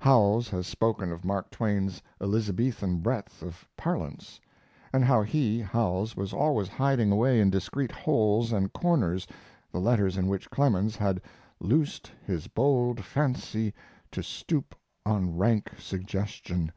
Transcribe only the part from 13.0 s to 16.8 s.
fancy to stoop on rank suggestion."